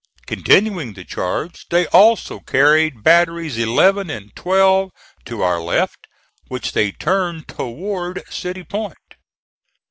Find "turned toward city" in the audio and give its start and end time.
6.91-8.63